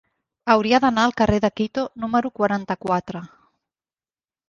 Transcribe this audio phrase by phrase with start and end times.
[0.53, 3.27] Hauria d'anar al carrer de Quito número quaranta-quatre.